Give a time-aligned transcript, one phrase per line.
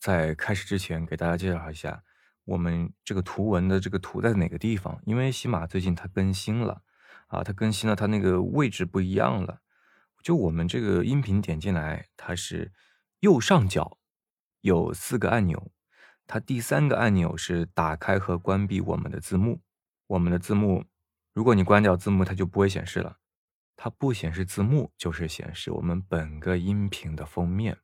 [0.00, 2.02] 在开始之前，给大家介绍一下
[2.44, 4.98] 我们这个图文的这个图在哪个地方。
[5.04, 6.82] 因为喜马最近它更新了
[7.26, 9.60] 啊，它更新了，它那个位置不一样了。
[10.22, 12.72] 就我们这个音频点进来，它是
[13.20, 13.98] 右上角
[14.62, 15.70] 有四个按钮，
[16.26, 19.60] 它第三个按钮是打开和关闭我们的字幕。
[20.06, 20.86] 我们的字幕，
[21.34, 23.18] 如果你关掉字幕，它就不会显示了。
[23.76, 27.78] 它不显示字幕，就是显示我们本个音频的封面。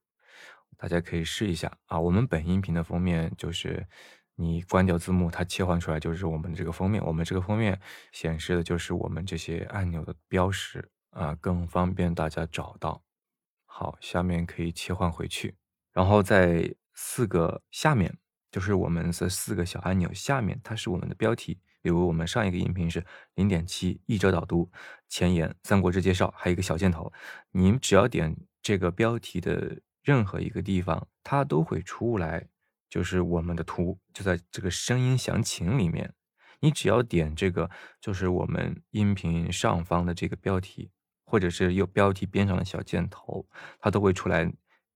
[0.79, 3.87] 大家可以试一下啊，我们本音频的封面就是
[4.35, 7.03] 你关掉字幕，它切换出来就是我们这个封面。
[7.03, 7.81] 我们这个封面
[8.13, 13.03] 显示的就是我们这些按钮的标识啊，更方便大家找到。
[13.65, 15.57] 好，下面可以切换回去，
[15.93, 18.19] 然后在四个下面，
[18.51, 21.59] 就是我们这四个小按钮下面，它是我们的标题。
[21.81, 24.71] 比如我们上一个音频是零点七译者导读、
[25.09, 27.11] 前言、三国志介绍，还有一个小箭头，
[27.53, 29.81] 你只要点这个标题的。
[30.07, 32.47] 任何一个地方，它都会出来，
[32.89, 36.15] 就是我们的图就在这个声音详情里面。
[36.61, 37.69] 你只要点这个，
[38.01, 40.93] 就是我们音频上方的这个标题，
[41.25, 43.49] 或者是右标题边上的小箭头，
[43.81, 44.51] 它都会出来，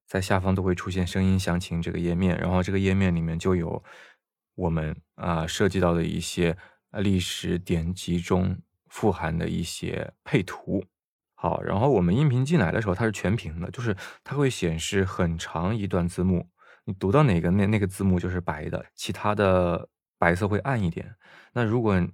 [0.06, 2.38] 在下方都会出现声音详情这个页面。
[2.38, 3.82] 然后这个页面里面就有
[4.54, 6.56] 我们啊涉及到的一些
[6.92, 8.56] 历史典籍中
[8.88, 10.84] 富含的一些配图。
[11.42, 16.46] 好，然后我们音频进来的时候，它是全屏的，就是它会显示很长一段字幕，
[16.84, 19.88] 你读到哪个那那个字幕就是白的，其他的
[20.18, 21.14] 白色会暗一点。
[21.54, 22.06] 那如果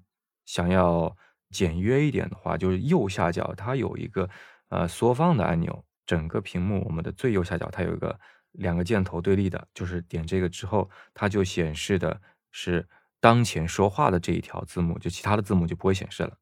[0.44, 1.16] 想要
[1.50, 4.30] 简约一点的话，就是右下角它有一个
[4.68, 8.16] 呃缩放的按钮，整个屏幕我们的最右下角它有一个
[8.52, 12.20] 两个箭头对立的，就是点这个之后，它就显示的
[12.52, 12.88] 是
[13.20, 16.32] 当前说话的这一条字幕，就其他的字幕就不会显示了。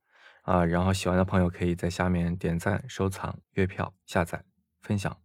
[0.45, 4.45] 啊，然后喜欢的朋友可以在下面点赞、收藏、月票、下载、
[4.83, 5.19] 分享，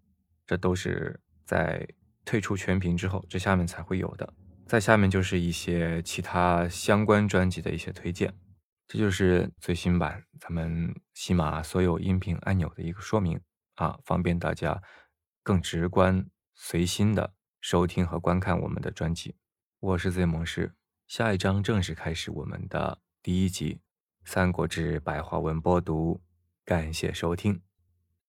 [0.45, 1.85] 这都是在
[2.23, 4.33] 退出全屏之后，这下面才会有的。
[4.65, 8.33] 在下面就是一些其他相关专辑的一些推荐，
[8.87, 13.41] 这就是最新版咱们喜马所有音频按钮的一个说明
[13.75, 14.81] 啊，方便大家
[15.43, 19.35] 更直观、随心的收听和观看我们的专辑。
[19.81, 20.75] 我是 Z 模式，
[21.07, 23.75] 下一章正式开始我们的第一集。
[24.31, 26.21] 《三国志》白话文播读，
[26.63, 27.59] 感谢收听。